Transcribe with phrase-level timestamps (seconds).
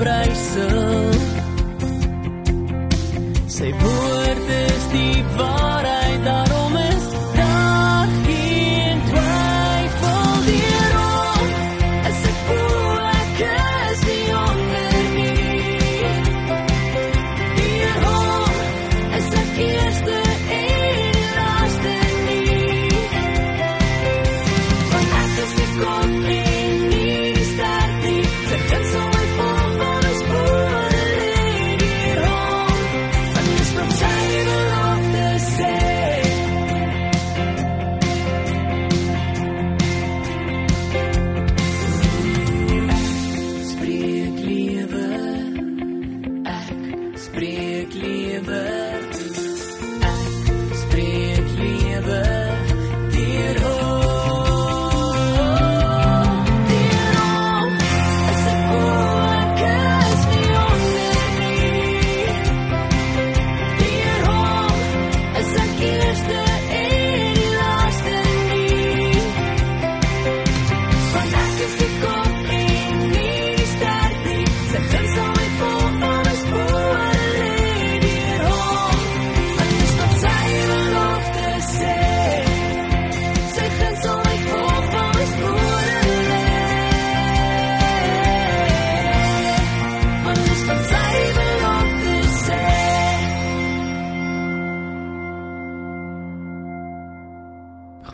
[0.00, 1.12] kop brysel
[3.48, 3.68] sy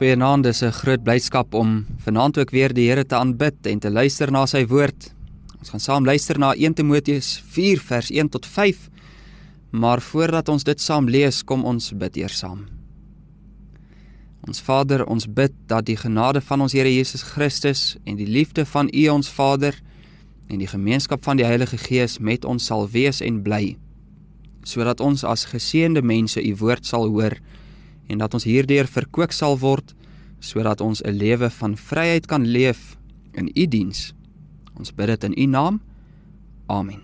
[0.06, 3.90] Goeienaand, dis 'n groot blydskap om vanaand ook weer die Here te aanbid en te
[3.90, 5.14] luister na sy woord.
[5.58, 8.88] Ons gaan saam luister na 1 Timoteus 4 vers 1 tot 5.
[9.70, 12.66] Maar voordat ons dit saam lees, kom ons bid eers saam.
[14.46, 18.64] Ons Vader, ons bid dat die genade van ons Here Jesus Christus en die liefde
[18.64, 19.74] van U ons Vader
[20.46, 23.76] en die gemeenskap van die Heilige Gees met ons sal wees en bly
[24.62, 27.38] sodat ons as geseënde mense u woord sal hoor
[28.06, 29.94] en dat ons hierdeur verkoop sal word
[30.40, 32.96] sodat ons 'n lewe van vryheid kan leef
[33.32, 34.14] in u diens.
[34.78, 35.80] Ons bid dit in u naam.
[36.66, 37.00] Amen.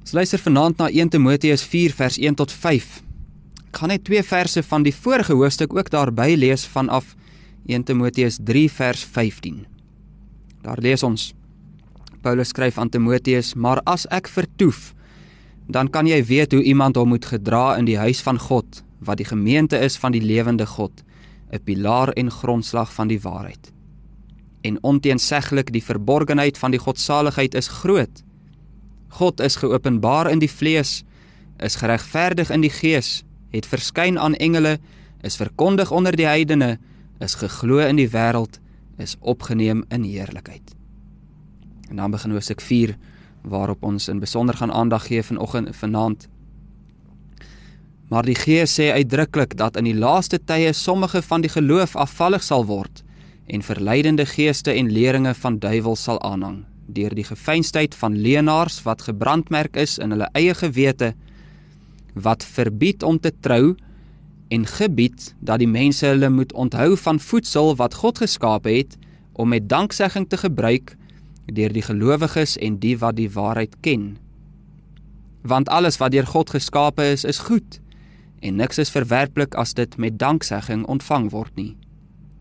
[0.00, 3.02] Ons luister vanaand na 1 Timoteus 4 vers 1 tot 5.
[3.68, 7.14] Ek gaan net twee verse van die vorige hoofstuk ook daarby lees vanaf
[7.66, 9.66] 1 Timoteus 3 vers 15.
[10.62, 11.34] Daar lees ons
[12.22, 14.94] Paulus skryf aan Timoteus: "Maar as ek vertoef,
[15.68, 19.20] dan kan jy weet hoe iemand hom moet gedra in die huis van God, wat
[19.20, 21.04] die gemeente is van die lewende God,
[21.52, 23.72] 'n pilaar en grondslag van die waarheid."
[24.62, 28.24] En onteenseglik die verborgenheid van die godsaligheid is groot.
[29.08, 31.04] God is geopenbaar in die vlees,
[31.56, 34.78] is geregverdig in die gees, het verskyn aan engele,
[35.20, 36.78] is verkondig onder die heidene,
[37.20, 38.60] is geglo in die wêreld,
[38.98, 40.74] is opgeneem in heerlikheid.
[41.88, 42.96] En dan begin hoofstuk 4
[43.48, 46.28] waarop ons in besonder gaan aandag gee vanoggend vanaand.
[48.08, 52.42] Maar die Gees sê uitdruklik dat in die laaste tye sommige van die geloof afvallig
[52.42, 53.04] sal word
[53.46, 59.04] en verleidende geeste en leringe van duiwels sal aanhang deur die gefeinstheid van leenaars wat
[59.04, 61.12] gebrandmerk is in hulle eie gewete
[62.14, 63.76] wat verbied om te trou
[64.48, 68.96] en gebied dat die mense hulle moet onthou van voedsel wat God geskaap het
[69.32, 70.96] om met danksegging te gebruik
[71.52, 74.16] deur die gelowiges en die wat die waarheid ken.
[75.42, 77.80] Want alles wat deur God geskape is, is goed
[78.40, 81.72] en niks is verwerplik as dit met danksegging ontvang word nie,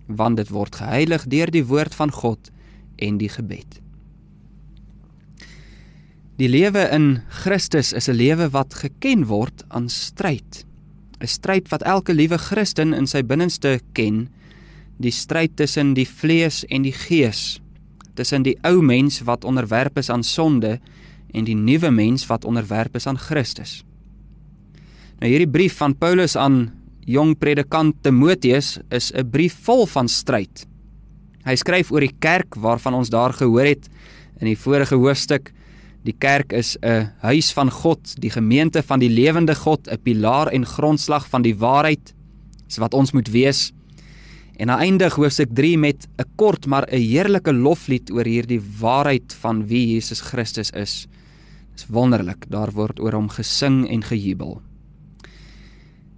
[0.05, 2.51] want dit word geheilig deur die woord van God
[3.01, 3.79] en die gebed.
[6.37, 10.65] Die lewe in Christus is 'n lewe wat geken word aan stryd.
[11.19, 14.29] 'n Stryd wat elke liewe Christen in sy binneste ken,
[14.97, 17.59] die stryd tussen die vlees en die gees,
[18.17, 20.79] tussen die ou mens wat onderwerp is aan sonde
[21.33, 23.83] en die nuwe mens wat onderwerp is aan Christus.
[25.21, 26.71] Nou hierdie brief van Paulus aan
[27.07, 30.67] jong predikant Timoteus is 'n brief vol van stryd.
[31.45, 33.89] Hy skryf oor die kerk waarvan ons daar gehoor het
[34.39, 35.53] in die vorige hoofstuk.
[36.03, 40.47] Die kerk is 'n huis van God, die gemeente van die lewende God, 'n pilaar
[40.47, 42.13] en grondslag van die waarheid.
[42.67, 43.71] Dis wat ons moet wees.
[44.57, 49.33] En aan eindig hoofstuk 3 met 'n kort maar 'n heerlike loflied oor hierdie waarheid
[49.33, 51.07] van wie Jesus Christus is.
[51.73, 54.61] Dis wonderlik, daar word oor hom gesing en gejubel.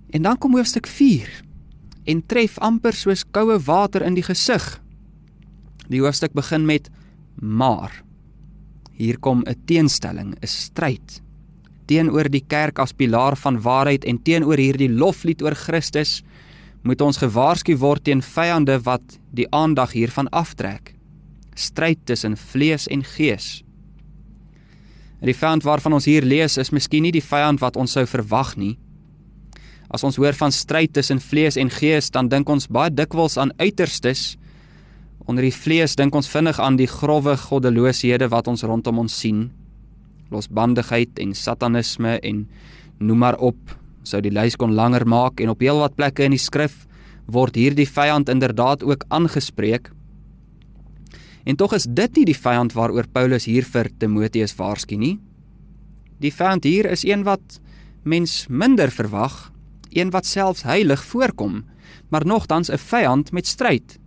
[0.09, 1.43] En dan kom hoofstuk 4
[2.03, 4.81] en tref amper soos koue water in die gesig.
[5.87, 6.89] Die hoofstuk begin met
[7.35, 8.03] maar.
[8.91, 11.21] Hier kom 'n teenstelling, 'n stryd
[11.89, 16.21] teenoor die kerk as pilaar van waarheid en teenoor hierdie loflied oor Christus
[16.83, 20.95] moet ons gewaarsku word teen vyande wat die aandag hiervan aftrek.
[21.55, 23.59] Stryd tussen vlees en gees.
[25.19, 28.55] Die vyand waarvan ons hier lees is miskien nie die vyand wat ons sou verwag
[28.55, 28.77] nie.
[29.91, 33.51] As ons hoor van stryd tussen vlees en gees, dan dink ons baie dikwels aan
[33.59, 34.37] uiterstes.
[35.25, 39.49] Onder die vlees dink ons vinnig aan die grouwe goddelooshede wat ons rondom ons sien.
[40.31, 42.45] Losbandigheid en satanisme en
[42.99, 43.59] noem maar op,
[44.09, 46.85] sou die lys kon langer maak en op heelwat plekke in die skrif
[47.29, 49.91] word hierdie vyand inderdaad ook aangespreek.
[51.45, 55.17] En tog is dit nie die vyand waaroor Paulus hier vir Timoteus waarsku nie.
[56.19, 57.59] Die vyand hier is een wat
[58.03, 59.51] mens minder verwag,
[59.93, 61.63] een wat selfs heilig voorkom,
[62.09, 63.99] maar nogtans 'n vyand met stryd.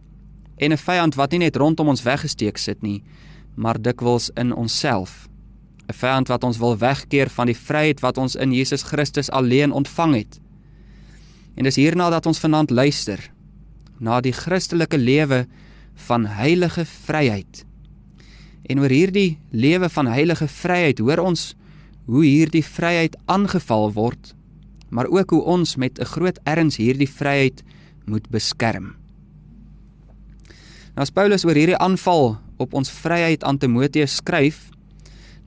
[0.59, 3.03] En 'n vyand wat nie net rondom ons weggesteek sit nie,
[3.55, 5.29] maar dikwels in onsself.
[5.93, 9.73] 'n vyand wat ons wil wegkeer van die vryheid wat ons in Jesus Christus alleen
[9.73, 10.41] ontvang het.
[11.55, 13.21] En dis hierna dat ons vanaand luister
[14.01, 15.47] na die Christelike lewe
[16.09, 17.65] van heilige vryheid.
[18.67, 21.53] En oor hierdie lewe van heilige vryheid hoor ons
[22.07, 24.35] hoe hierdie vryheid aangeval word,
[24.89, 27.63] maar ook hoe ons met 'n groot erns hierdie vryheid
[28.07, 28.97] moet beskerm.
[30.95, 34.72] Nou as Paulus oor hierdie aanval op ons vryheid aan Timoteus skryf,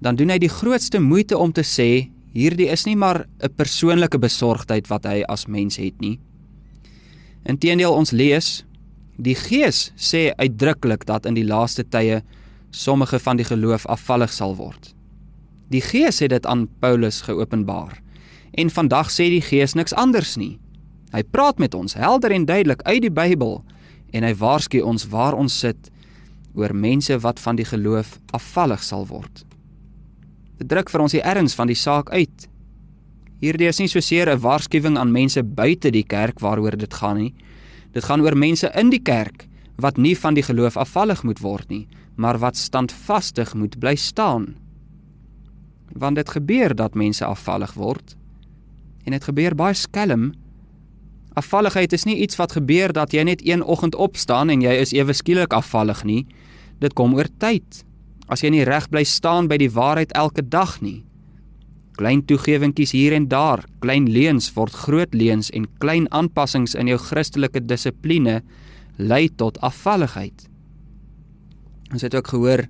[0.05, 4.19] dan doen hy die grootste moeite om te sê hierdie is nie maar 'n persoonlike
[4.19, 6.19] besorgdheid wat hy as mens het nie.
[7.45, 8.65] Inteendeel ons lees
[9.17, 12.21] die Gees sê uitdruklik dat in die laaste tye
[12.71, 14.93] sommige van die geloof afvallig sal word.
[15.71, 18.01] Die Gees het dit aan Paulus geopenbaar.
[18.53, 20.59] En vandag sê die Gees niks anders nie.
[21.13, 23.63] Hy praat met ons helder en duidelik uit die Bybel
[24.11, 25.91] en hy waarsku ons waar ons sit
[26.53, 29.45] oor mense wat van die geloof afvallig sal word.
[30.55, 32.45] Dit druk vir ons die erns van die saak uit.
[33.43, 37.17] Hierdie is nie so seer 'n waarskuwing aan mense buite die kerk waaroor dit gaan
[37.17, 37.33] nie.
[37.91, 39.47] Dit gaan oor mense in die kerk
[39.77, 44.55] wat nie van die geloof afvallig moet word nie, maar wat standvastig moet bly staan.
[45.93, 48.15] Want dit gebeur dat mense afvallig word.
[49.05, 50.33] En dit gebeur baie skelm.
[51.33, 54.93] Afvalligheid is nie iets wat gebeur dat jy net een oggend opstaan en jy is
[54.93, 56.25] ewe skielik afvallig nie.
[56.79, 57.83] Dit kom oor tyd
[58.27, 61.03] as jy nie reg bly staan by die waarheid elke dag nie.
[61.95, 66.97] Klein toegewingkies hier en daar, klein leuns word groot leuns en klein aanpassings in jou
[66.99, 68.41] Christelike dissipline
[68.97, 70.47] lei tot afvalligheid.
[71.93, 72.65] Ons het ook gehoor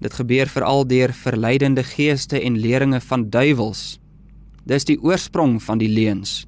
[0.00, 3.98] dit gebeur veral deur verleidende geeste en leringe van duiwels.
[4.64, 6.46] Dis die oorsprong van die leuns.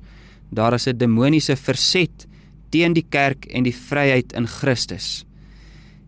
[0.51, 2.27] Daar is 'n demoniese verset
[2.71, 5.25] teen die kerk en die vryheid in Christus.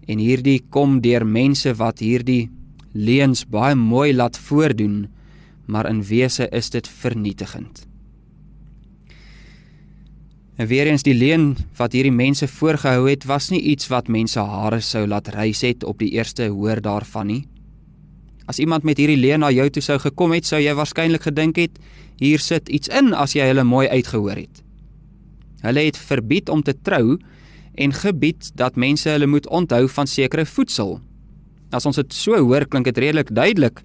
[0.07, 2.51] En hierdie kom deur mense wat hierdie
[2.93, 5.09] leuns baie mooi laat voordoen,
[5.67, 7.87] maar in wese is dit vernietigend.
[10.57, 14.41] En weer eens die leuen wat hierdie mense voorgehou het, was nie iets wat mense
[14.41, 17.43] hare sou laat rys het op die eerste hoor daarvan nie.
[18.47, 21.59] As iemand met hierdie leuen na jou toe sou gekom het, sou jy waarskynlik gedink
[21.59, 21.81] het,
[22.21, 24.61] hier sit iets in as jy hulle mooi uitgehoor het.
[25.65, 27.17] Hulle het verbied om te trou
[27.75, 30.99] en gebied dat mense hulle moet onthou van sekere voedsel.
[31.75, 33.83] As ons dit so hoor, klink dit redelik duidelik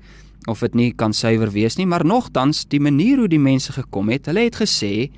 [0.48, 4.10] of dit nie kan suiwer wees nie, maar nogtans die manier hoe die mense gekom
[4.14, 5.10] het, hulle het gesê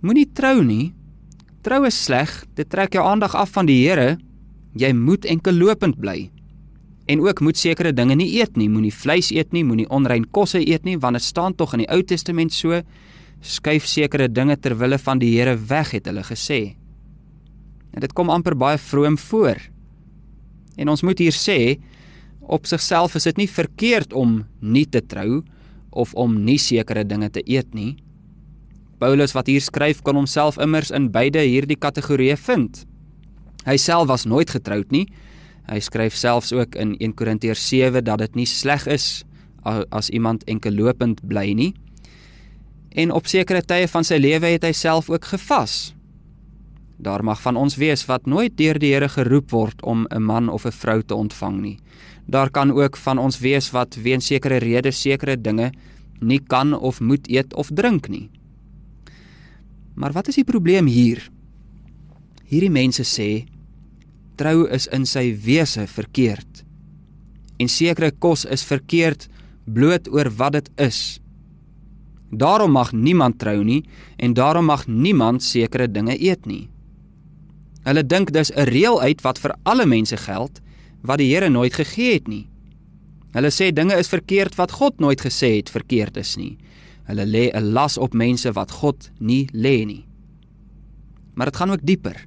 [0.00, 0.92] moenie trou nie.
[1.64, 4.16] Trou is sleg, dit trek jou aandag af van die Here.
[4.78, 6.30] Jy moet enkel lopend bly.
[7.10, 10.60] En ook moet sekere dinge nie eet nie, moenie vleis eet nie, moenie onrein kosse
[10.62, 12.80] eet nie, want dit staan tog in die Ou Testament so
[13.40, 16.79] skuif sekere dinge ter wille van die Here weg het hulle gesê.
[17.94, 19.58] En dit kom amper baie vroom voor.
[20.76, 21.78] En ons moet hier sê
[22.40, 25.42] op sigself is dit nie verkeerd om nie te trou
[25.90, 27.96] of om nie sekere dinge te eet nie.
[29.00, 32.84] Paulus wat hier skryf kon homself immers in beide hierdie kategorieë vind.
[33.66, 35.06] Hy self was nooit getroud nie.
[35.70, 39.22] Hy skryf selfs ook in 1 Korintiërs 7 dat dit nie sleg is
[39.64, 41.72] as iemand enkel lopend bly nie.
[42.96, 45.92] En op sekere tye van sy lewe het hy self ook gevas.
[47.00, 50.48] Daar mag van ons wees wat nooit deur die Here geroep word om 'n man
[50.48, 51.78] of 'n vrou te ontvang nie.
[52.26, 55.72] Daar kan ook van ons wees wat weens sekere redes sekere dinge
[56.20, 58.30] nie kan of moet eet of drink nie.
[59.94, 61.30] Maar wat is die probleem hier?
[62.44, 63.44] Hierdie mense sê
[64.36, 66.64] trou is in sy wese verkeerd.
[67.58, 69.28] En sekere kos is verkeerd
[69.64, 71.20] bloot oor wat dit is.
[72.30, 73.84] Daarom mag niemand trou nie
[74.16, 76.68] en daarom mag niemand sekere dinge eet nie.
[77.84, 80.60] Hulle dink dis 'n reël uit wat vir alle mense geld
[81.02, 82.46] wat die Here nooit gegee het nie.
[83.32, 86.58] Hulle sê dinge is verkeerd wat God nooit gesê het verkeerd is nie.
[87.06, 90.04] Hulle lê 'n las op mense wat God nie lê nie.
[91.34, 92.26] Maar dit gaan ook dieper.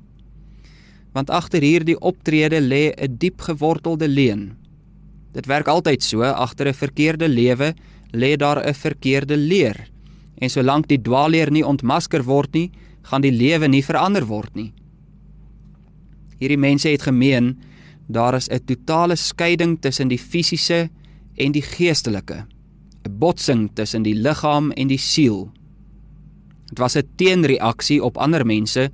[1.13, 4.57] Want agter hierdie optrede lê 'n diep gewortelde leuen.
[5.33, 7.75] Dit werk altyd so, agter 'n verkeerde lewe
[8.11, 9.89] lê daar 'n verkeerde leer.
[10.37, 14.73] En solank die dwaalleer nie ontmasker word nie, gaan die lewe nie verander word nie.
[16.39, 17.57] Hierdie mense het gemeen
[18.07, 20.89] daar is 'n totale skeiding tussen die fisiese
[21.35, 22.45] en die geestelike.
[23.05, 25.51] 'n botsing tussen die liggaam en die siel.
[26.69, 28.89] Dit was 'n teenreaksie op ander mense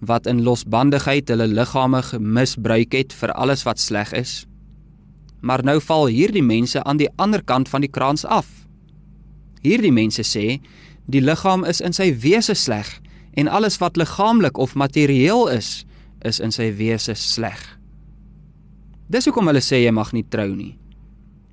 [0.00, 4.46] wat in losbandigheid hulle liggame gemisbruik het vir alles wat sleg is.
[5.40, 8.48] Maar nou val hierdie mense aan die ander kant van die kraans af.
[9.62, 10.60] Hierdie mense sê
[11.06, 13.00] die liggaam is in sy wese sleg
[13.34, 15.84] en alles wat liggaamlik of materieel is,
[16.24, 17.60] is in sy wese sleg.
[19.10, 20.76] Dis hoekom hulle sê jy mag nie trou nie.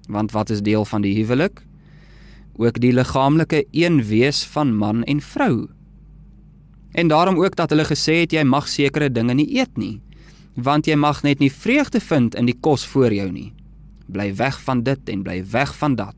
[0.08, 1.68] Want wat is deel van die huwelik?
[2.58, 5.68] ook die liggaamlike een wees van man en vrou.
[6.92, 10.02] En daarom ook dat hulle gesê het jy mag sekere dinge nie eet nie,
[10.54, 13.54] want jy mag net nie vreugde vind in die kos voor jou nie.
[14.08, 16.16] Bly weg van dit en bly weg van dat.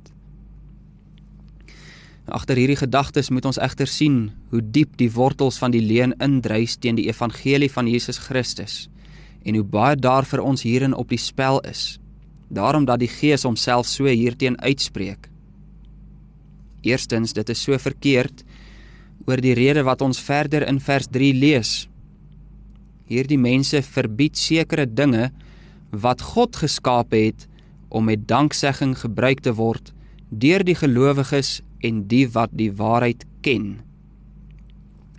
[2.29, 6.75] Agter hierdie gedagtes moet ons egter sien hoe diep die wortels van die leuen indrys
[6.77, 8.87] teen die evangelie van Jesus Christus
[9.47, 11.97] en hoe baie daar vir ons hierin op die spel is.
[12.49, 15.29] Daarom dat die Gees homself so hierteen uitspreek.
[16.85, 18.43] Eerstens, dit is so verkeerd
[19.27, 21.87] oor die rede wat ons verder in vers 3 lees.
[23.09, 25.31] Hierdie mense verbied sekere dinge
[25.89, 27.47] wat God geskaap het
[27.89, 29.93] om met danksegging gebruik te word
[30.29, 33.79] deur die gelowiges en die wat die waarheid ken.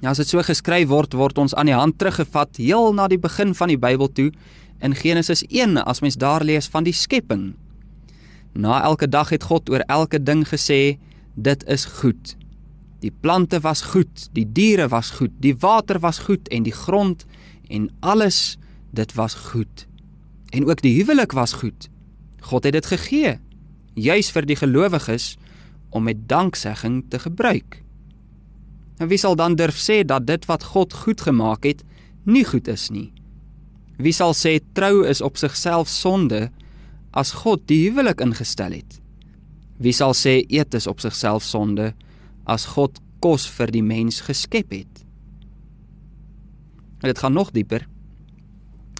[0.01, 3.21] Ja, as dit so geskryf word, word ons aan die hand teruggevat heel na die
[3.21, 4.31] begin van die Bybel toe
[4.81, 7.51] in Genesis 1 as mens daar lees van die skepping.
[8.57, 10.97] Na elke dag het God oor elke ding gesê
[11.37, 12.35] dit is goed.
[13.01, 17.27] Die plante was goed, die diere was goed, die water was goed en die grond
[17.69, 18.59] en alles
[18.97, 19.87] dit was goed.
[20.51, 21.89] En ook die huwelik was goed.
[22.41, 23.39] God het dit gegee
[24.01, 25.35] juis vir die gelowiges
[25.91, 27.83] om met danksegging te gebruik.
[29.01, 31.85] En wie sal dan durf sê dat dit wat God goed gemaak het
[32.25, 33.11] nie goed is nie?
[33.97, 36.51] Wie sal sê trou is op sigself sonde
[37.11, 39.01] as God die huwelik ingestel het?
[39.81, 41.95] Wie sal sê eet is op sigself sonde
[42.45, 45.05] as God kos vir die mens geskep het?
[47.01, 47.89] En dit gaan nog dieper.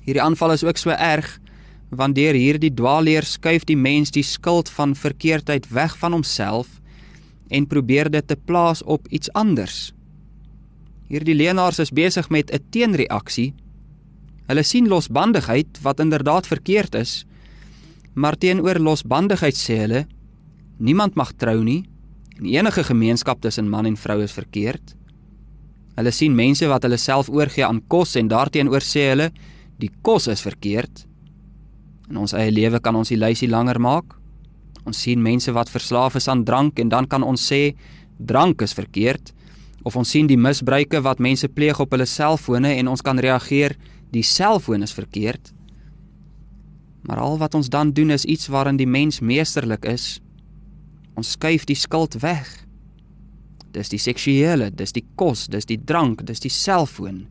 [0.05, 1.39] Hierdie aanval is ook so erg
[1.91, 6.80] want deur hierdie dwaalleer skuif die mens die skuld van verkeerdheid weg van homself
[7.51, 9.91] en probeer dit te plaas op iets anders.
[11.11, 13.55] Hierdie leenaars is besig met 'n teenreaksie.
[14.47, 17.27] Hulle sien losbandigheid wat inderdaad verkeerd is,
[18.15, 20.07] maar teenoor losbandigheid sê hulle
[20.79, 21.85] niemand mag trou nie
[22.39, 24.95] en enige gemeenskap tussen man en vrou is verkeerd.
[25.97, 29.31] Hulle sien mense wat hulle self oorgee aan kos en daarteenoor sê hulle
[29.79, 31.07] die kos is verkeerd.
[32.09, 34.20] In ons eie lewe kan ons die lysie langer maak.
[34.89, 37.75] Ons sien mense wat verslaaf is aan drank en dan kan ons sê
[38.17, 39.33] drank is verkeerd
[39.83, 43.77] of ons sien die misbruike wat mense pleeg op hulle selfone en ons kan reageer
[44.13, 45.53] die selfoon is verkeerd.
[47.09, 50.21] Maar al wat ons dan doen is iets waarin die mens meesterlik is.
[51.17, 52.49] Ons skuif die skuld weg.
[53.73, 57.25] Dis die seksuele, dis die kos, dis die drank, dis die selfoon.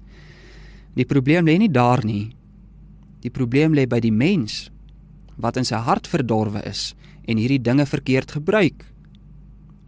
[0.98, 2.32] Die probleem lê nie daar nie.
[3.22, 4.70] Die probleem lê by die mens
[5.40, 6.94] wat in sy hart verdorwe is
[7.30, 8.86] en hierdie dinge verkeerd gebruik.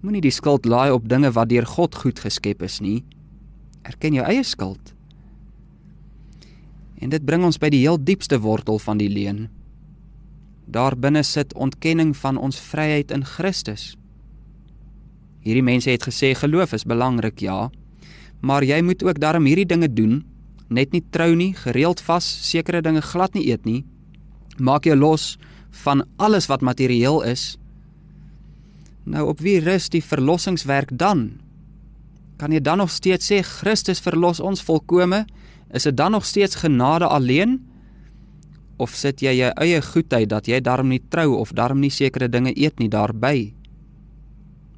[0.02, 3.02] Moenie die skuld laai op dinge wat deur God goed geskep is nie.
[3.86, 4.94] Erken jou eie skuld.
[7.02, 9.48] En dit bring ons by die heel diepste wortel van die leuen.
[10.70, 13.96] Daar binne sit ontkenning van ons vryheid in Christus.
[15.42, 17.72] Hierdie mense het gesê geloof is belangrik, ja,
[18.46, 20.22] maar jy moet ook daarom hierdie dinge doen,
[20.70, 23.82] net nie trou nie, gereeld vas, sekere dinge glad nie eet nie.
[24.62, 25.40] Maak jou los
[25.72, 27.58] van alles wat materieel is.
[29.04, 31.40] Nou op wie rus die verlossingswerk dan?
[32.38, 35.26] Kan jy dan nog steeds sê Christus verlos ons volkome?
[35.74, 37.60] Is dit dan nog steeds genade alleen?
[38.78, 42.30] Of sit jy jou eie goedheid dat jy daarom nie trou of daarom nie sekere
[42.30, 43.54] dinge eet nie daarby?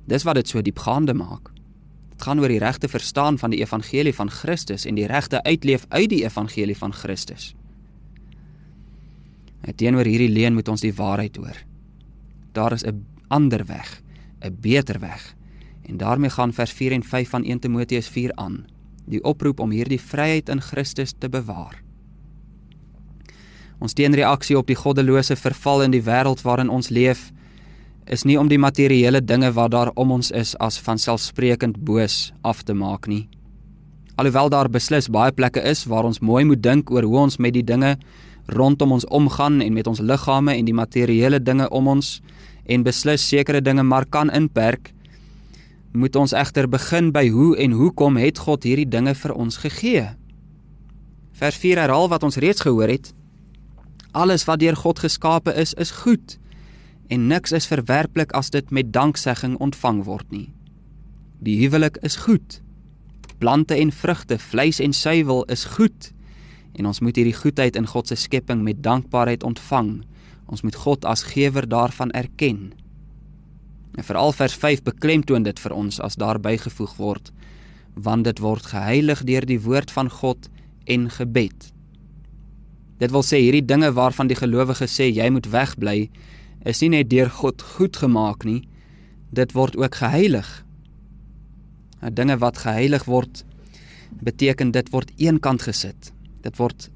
[0.07, 1.53] Dis wat dit so diepgaande maak.
[2.11, 5.85] Dit gaan oor die regte verstaan van die evangelie van Christus en die regte uitleef
[5.89, 7.53] uit die evangelie van Christus.
[9.63, 11.57] En teenoor hierdie leuen moet ons die waarheid hoor.
[12.51, 14.01] Daar is 'n ander weg,
[14.41, 15.35] 'n beter weg.
[15.81, 18.65] En daarmee gaan vers 4 en 5 van 1 Timoteus 4 aan.
[19.05, 21.83] Die oproep om hierdie vryheid in Christus te bewaar.
[23.79, 27.31] Ons teenreaksie op die goddelose verval in die wêreld waarin ons leef
[28.05, 32.63] is nie om die materiële dinge wat daar om ons is as vanselfsprekend boos af
[32.63, 33.29] te maak nie.
[34.15, 37.53] Alhoewel daar beslis baie plekke is waar ons mooi moet dink oor hoe ons met
[37.55, 37.95] die dinge
[38.45, 42.21] rondom ons omgaan en met ons liggame en die materiële dinge om ons
[42.65, 44.93] en beslis sekere dinge maar kan inperk,
[45.93, 50.07] moet ons egter begin by hoe en hoekom het God hierdie dinge vir ons gegee.
[51.37, 53.13] Vers 4 herhaal wat ons reeds gehoor het.
[54.11, 56.39] Alles wat deur God geskape is, is goed
[57.11, 60.47] en niks is verwerplik as dit met danksegging ontvang word nie.
[61.43, 62.61] Die huwelik is goed.
[63.37, 66.13] Plante en vrugte, vleis en suiwel is goed
[66.73, 70.01] en ons moet hierdie goedheid in God se skepping met dankbaarheid ontvang.
[70.49, 72.71] Ons moet God as gewer daarvan erken.
[73.93, 77.29] En veral vers 5 beklemtoon dit vir ons as daar bygevoeg word,
[77.93, 80.49] want dit word geheilig deur die woord van God
[80.89, 81.69] en gebed.
[82.97, 86.09] Dit wil sê hierdie dinge waarvan die gelowige sê jy moet wegbly,
[86.65, 88.63] is nie net deur God goed gemaak nie,
[89.33, 90.49] dit word ook geheilig.
[92.01, 93.43] Nou dinge wat geheilig word,
[94.23, 96.12] beteken dit word eenkant gesit.
[96.43, 96.89] Dit word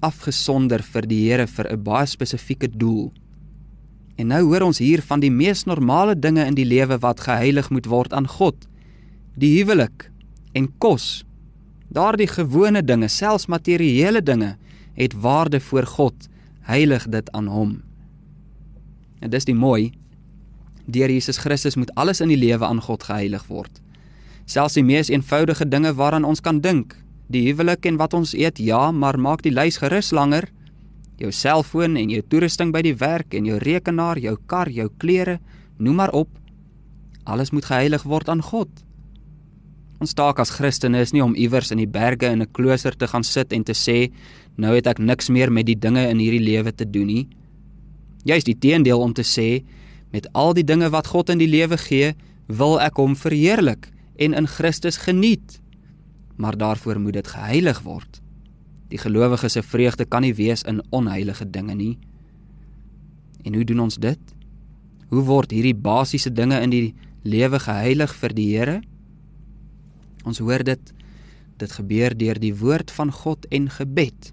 [0.00, 3.12] afgesonder vir die Here vir 'n baie spesifieke doel.
[4.16, 7.70] En nou hoor ons hier van die mees normale dinge in die lewe wat geheilig
[7.70, 8.68] moet word aan God.
[9.36, 10.10] Die huwelik
[10.52, 11.24] en kos.
[11.88, 14.56] Daardie gewone dinge, selfs materiële dinge,
[14.94, 16.28] het waarde voor God.
[16.60, 17.82] Heilig dit aan hom.
[19.20, 19.92] En dis die mooi.
[20.86, 23.80] Deur Jesus Christus moet alles in die lewe aan God geheilig word.
[24.44, 26.96] Selfs die mees eenvoudige dinge waaraan ons kan dink,
[27.30, 30.48] die huwelik en wat ons eet, ja, maar maak die lys gerus langer.
[31.20, 35.38] Jou selfoon en jou toerusting by die werk en jou rekenaar, jou kar, jou klere,
[35.78, 36.30] noem maar op.
[37.24, 38.70] Alles moet geheilig word aan God.
[40.00, 43.06] Ons taak as Christene is nie om iewers in die berge in 'n klooster te
[43.06, 44.10] gaan sit en te sê,
[44.56, 47.28] nou het ek niks meer met die dinge in hierdie lewe te doen nie.
[48.24, 49.62] Juist die teendeel om te sê,
[50.10, 52.14] met al die dinge wat God in die lewe gee,
[52.48, 55.60] wil ek hom verheerlik en in Christus geniet
[56.40, 58.20] maar daarvoor moet dit geheilig word.
[58.88, 61.98] Die gelowige se vreugde kan nie wees in onheilige dinge nie.
[63.44, 64.32] En hoe doen ons dit?
[65.12, 68.80] Hoe word hierdie basiese dinge in die lewe geheilig vir die Here?
[70.24, 70.94] Ons hoor dit
[71.60, 74.30] dit gebeur deur die woord van God en gebed.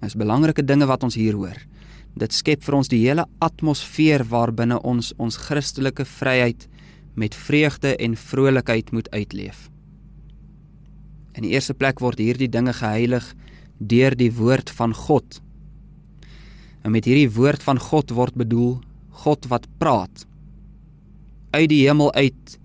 [0.00, 1.58] Dis belangrike dinge wat ons hier hoor.
[2.16, 6.64] Dit skep vir ons die hele atmosfeer waarbinne ons ons Christelike vryheid
[7.14, 9.68] met vreugde en vrolikheid moet uitleef.
[11.34, 13.26] In die eerste plek word hierdie dinge geheilig
[13.78, 15.40] deur die woord van God.
[16.84, 18.78] En met hierdie woord van God word bedoel
[19.24, 20.26] God wat praat.
[21.54, 22.58] Uit die hemel uit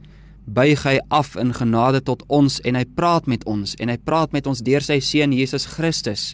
[0.50, 4.34] buig hy af in genade tot ons en hy praat met ons en hy praat
[4.34, 6.34] met ons deur sy seun Jesus Christus.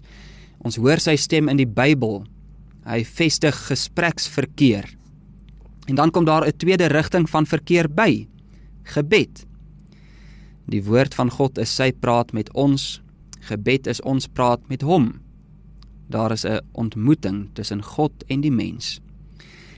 [0.63, 2.23] Ons hoor sy stem in die Bybel.
[2.87, 4.87] Hy vestig gespreksverkeer.
[5.89, 8.27] En dan kom daar 'n tweede rigting van verkeer by.
[8.83, 9.45] Gebed.
[10.65, 13.01] Die woord van God is sy praat met ons.
[13.45, 15.21] Gebed is ons praat met hom.
[16.09, 18.99] Daar is 'n ontmoeting tussen God en die mens.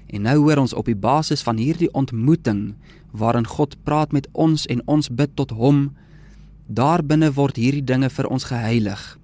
[0.08, 2.76] En nou hoor ons op die basis van hierdie ontmoeting
[3.12, 5.96] waarin God praat met ons en ons bid tot hom,
[6.68, 9.20] daarbinne word hierdie dinge vir ons geheilig.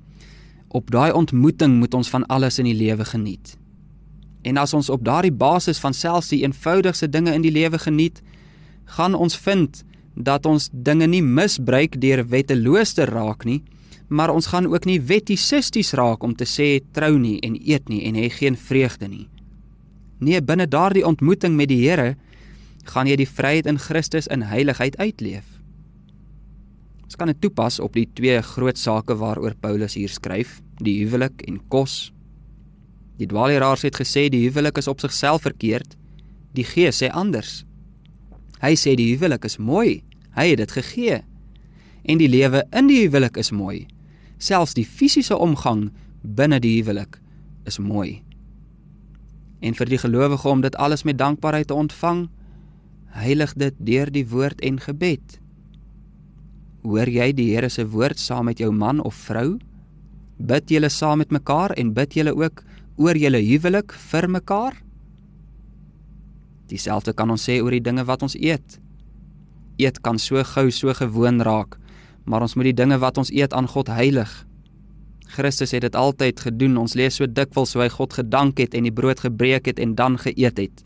[0.67, 3.57] Op daai ontmoeting moet ons van alles in die lewe geniet.
[4.41, 8.21] En as ons op daardie basis van selfs die eenvoudigste dinge in die lewe geniet,
[8.85, 9.83] gaan ons vind
[10.15, 13.61] dat ons dinge nie misbruik deur wetteloos te raak nie,
[14.07, 18.03] maar ons gaan ook nie wettisisties raak om te sê trou nie en eet nie
[18.07, 19.27] en hê geen vreugde nie.
[20.19, 22.13] Nee, binne daardie ontmoeting met die Here
[22.93, 25.47] gaan jy die vryheid in Christus in heiligheid uitleef.
[27.03, 31.43] Ons kan dit toepas op die twee groot sake waaroor Paulus hier skryf, die huwelik
[31.47, 32.11] en kos.
[33.19, 35.97] Die dwaaleraars het gesê die huwelik is op sigself verkeerd.
[36.57, 37.63] Die Gees sê anders.
[38.63, 40.01] Hy sê die huwelik is mooi.
[40.37, 41.19] Hy het dit gegee.
[42.07, 43.85] En die lewe in die huwelik is mooi.
[44.39, 45.89] Selfs die fisiese omgang
[46.23, 47.19] binne die huwelik
[47.67, 48.21] is mooi.
[49.63, 52.25] En vir die gelowige om dit alles met dankbaarheid te ontvang,
[53.15, 55.39] heilig dit deur die woord en gebed.
[56.83, 59.59] Hoor jy die Here se woord saam met jou man of vrou?
[60.39, 62.63] Bid julle saam met mekaar en bid julle ook
[62.99, 64.75] oor julle huwelik vir mekaar?
[66.73, 68.79] Dieselfde kan ons sê oor die dinge wat ons eet.
[69.77, 71.77] Eet kan so gou so gewoon raak,
[72.25, 74.31] maar ons moet die dinge wat ons eet aan God heilig.
[75.33, 76.77] Christus het dit altyd gedoen.
[76.77, 79.95] Ons lees so dikwels hoe hy God gedank het en die brood gebreek het en
[79.97, 80.83] dan geëet het.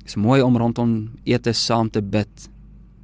[0.00, 0.94] Dit is mooi om rondom
[1.28, 2.48] ete saam te bid.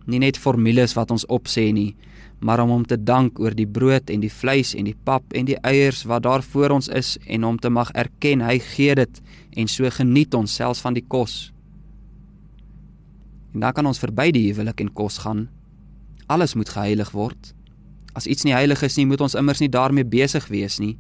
[0.07, 1.95] Nie net formules wat ons opsê nie,
[2.41, 5.49] maar om hom te dank oor die brood en die vleis en die pap en
[5.49, 9.21] die eiers wat daar voor ons is en om te mag erken hy gee dit
[9.57, 11.56] en so geniet ons selfs van die kos.
[13.61, 15.47] Dan kan ons verby die huwelik en kos gaan.
[16.27, 17.55] Alles moet geheilig word.
[18.13, 20.97] As iets nie heilig is nie, moet ons immers nie daarmee besig wees nie.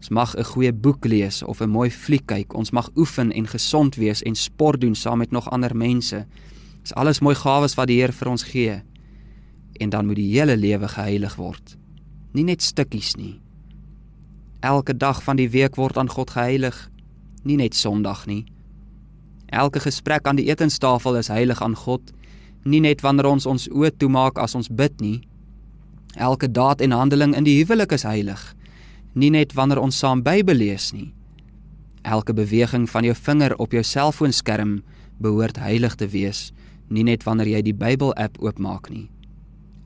[0.00, 2.54] Ons mag 'n goeie boek lees of 'n mooi fliek kyk.
[2.54, 6.26] Ons mag oefen en gesond wees en sport doen saam met nog ander mense.
[6.82, 8.82] Dis alles mooi gawes wat die Here vir ons gee.
[9.80, 11.76] En dan moet die hele lewe geheilig word.
[12.32, 13.40] Nie net stukkies nie.
[14.60, 16.90] Elke dag van die week word aan God geheilig,
[17.44, 18.44] nie net Sondag nie.
[19.50, 22.12] Elke gesprek aan die etenstafel is heilig aan God,
[22.62, 25.18] nie net wanneer ons ons oë toemaak as ons bid nie.
[26.14, 28.40] Elke daad en handeling in die huwelik is heilig,
[29.14, 31.10] nie net wanneer ons saam Bybel lees nie.
[32.06, 34.80] Elke beweging van jou vinger op jou selfoonskerm
[35.20, 36.50] behoort heilig te wees,
[36.88, 39.08] nie net wanneer jy die Bybel-app oopmaak nie.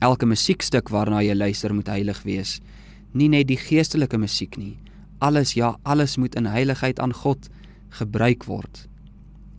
[0.05, 2.59] Elke musiekstuk waarna jy luister moet heilig wees,
[3.13, 4.75] nie net die geestelike musiek nie.
[5.19, 7.49] Alles ja, alles moet in heiligheid aan God
[7.97, 8.85] gebruik word.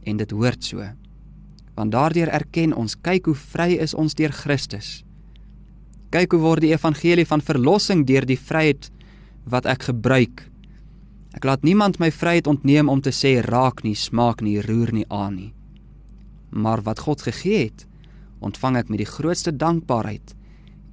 [0.06, 0.84] En dit hoort so.
[1.74, 5.02] Want daardeur erken ons kyk hoe vry is ons deur Christus.
[6.14, 8.88] Kyk hoe word die evangelie van verlossing deur die vryheid
[9.50, 10.46] wat ek gebruik.
[11.36, 15.04] Ek laat niemand my vryheid ontneem om te sê raak nie, smaak nie, roer nie
[15.12, 15.52] aan nie.
[16.54, 17.84] Maar wat God gegee het,
[18.40, 20.32] ontvang ek met die grootste dankbaarheid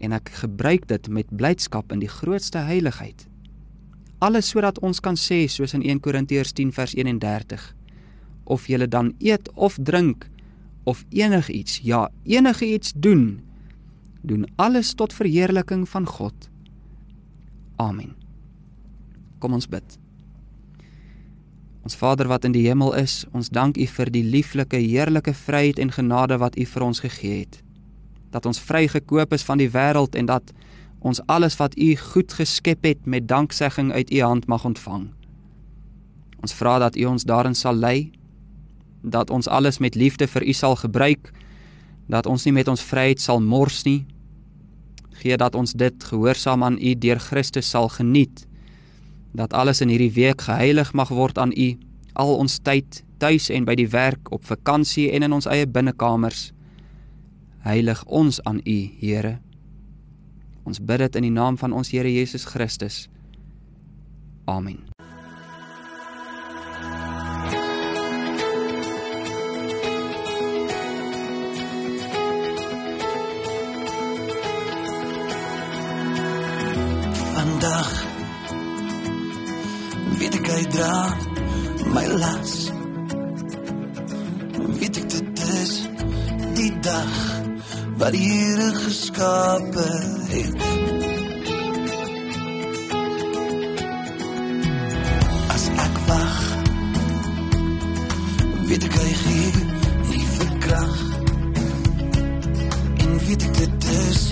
[0.04, 3.28] en ek gebruik dit met blydskap in die grootste heiligheid.
[4.20, 7.70] Alles sodat ons kan sê soos in 1 Korintiërs 10 vers 31
[8.44, 10.30] of jy dan eet of drink
[10.84, 13.42] of enigiets, ja, enigiets doen,
[14.22, 16.50] doen alles tot verheerliking van God.
[17.76, 18.16] Amen.
[19.40, 19.98] Kom ons bid.
[21.84, 25.80] Ons Vader wat in die hemel is, ons dank U vir die lieflike, heerlike vryheid
[25.84, 27.60] en genade wat U vir ons gegee het.
[28.32, 30.54] Dat ons vrygekoop is van die wêreld en dat
[31.04, 35.10] ons alles wat U goed geskep het met danksegging uit U hand mag ontvang.
[36.40, 38.12] Ons vra dat U ons daarin sal lei,
[39.04, 41.32] dat ons alles met liefde vir U sal gebruik,
[42.08, 44.06] dat ons nie met ons vryheid sal mors nie,
[45.24, 48.48] gee dat ons dit gehoorsaam aan U deur Christus sal geniet.
[49.34, 51.74] Dat alles in hierdie week geheilig mag word aan U,
[52.14, 56.52] al ons tyd tuis en by die werk, op vakansie en in ons eie binnekamers.
[57.64, 59.40] Heilig ons aan U, Here.
[60.64, 63.08] Ons bid dit in die naam van ons Here Jesus Christus.
[64.46, 64.93] Amen.
[80.74, 81.18] Dra
[81.94, 82.54] my las.
[84.80, 85.74] Weet ek dit is
[86.58, 87.18] die dag
[88.02, 89.86] wat die Here geskape
[90.32, 90.66] het.
[95.54, 96.38] As ek wag,
[98.70, 99.66] weet ek hy gee
[100.10, 100.96] nie verkrag.
[103.06, 104.24] En weet ek dit is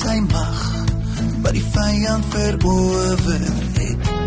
[0.00, 0.66] sy mag
[1.42, 3.48] wat die vyand verower
[3.80, 4.21] het.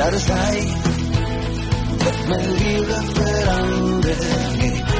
[0.00, 0.60] Ja, dis hy
[2.02, 4.94] wat my lewe verander het.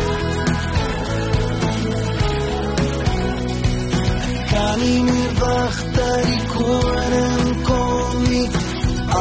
[4.51, 8.45] Kan nie meer wag dat die koning kom nie.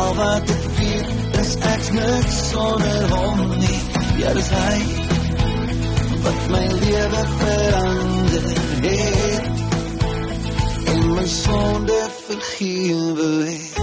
[0.02, 3.82] Al wat ek weet is ek niks sonder hom nie.
[4.20, 4.78] Ja, dis hy
[6.28, 9.52] wat my lewe verander het.
[10.92, 13.79] En my sonde vergewe het.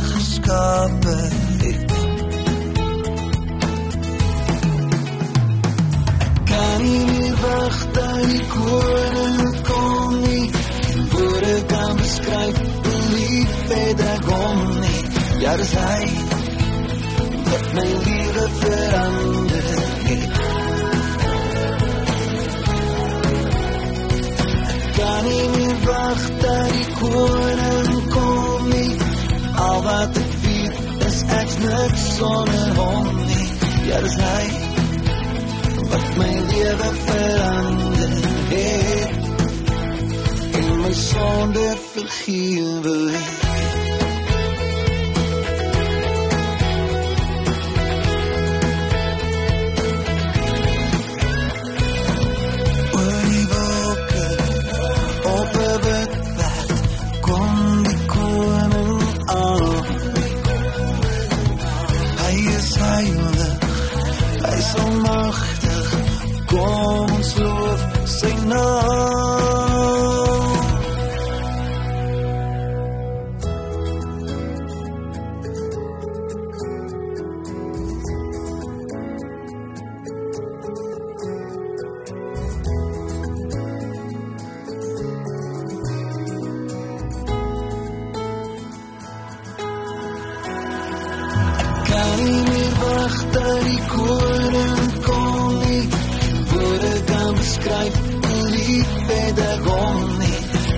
[0.00, 1.16] Geskape
[1.62, 1.92] het.
[6.44, 10.50] kan nie meer wag dat die koning kom nie.
[11.10, 15.00] Woorde kan beskryf hoe lief het ek hom nie.
[15.40, 16.04] Ja, dis hy
[17.50, 20.30] wat my lewe verander het.
[24.66, 27.85] Ek kan nie meer wag dat die Al
[29.86, 33.48] wat ek weet is ek niks sonder hom nie
[33.86, 34.44] Ja, dis hy
[35.92, 38.16] wat my lewe verander
[38.50, 39.14] het
[40.60, 43.45] en my sonde vergewe het.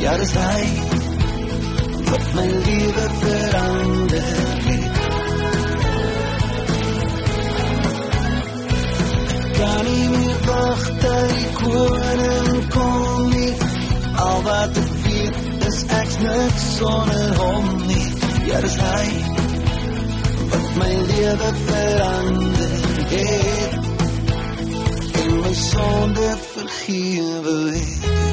[0.08, 0.60] Ja, dis hy
[2.08, 4.28] wat my lewe verander
[4.66, 4.94] het.
[9.58, 13.52] Kan nie meer wag dat die koning kom nie.
[14.24, 18.08] Al wat ek weet is ek niks sonder hom nie.
[18.48, 19.04] Ja, dis hy
[20.54, 22.80] wat my lewe verander
[23.12, 23.76] het.
[25.26, 28.27] En my sonde vergewe het.